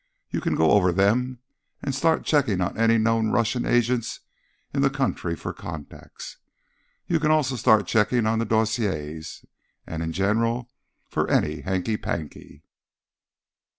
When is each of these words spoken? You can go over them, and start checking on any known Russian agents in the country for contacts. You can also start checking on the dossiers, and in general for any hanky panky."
You 0.31 0.41
can 0.41 0.55
go 0.55 0.71
over 0.71 0.91
them, 0.91 1.41
and 1.83 1.93
start 1.93 2.25
checking 2.25 2.59
on 2.59 2.75
any 2.75 2.97
known 2.97 3.27
Russian 3.29 3.67
agents 3.67 4.21
in 4.73 4.81
the 4.81 4.89
country 4.89 5.35
for 5.35 5.53
contacts. 5.53 6.37
You 7.05 7.19
can 7.19 7.29
also 7.29 7.55
start 7.55 7.85
checking 7.85 8.25
on 8.25 8.39
the 8.39 8.45
dossiers, 8.45 9.45
and 9.85 10.01
in 10.01 10.11
general 10.11 10.71
for 11.07 11.29
any 11.29 11.61
hanky 11.61 11.97
panky." 11.97 12.63